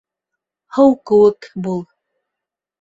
[0.77, 1.81] Һыу кеүек бул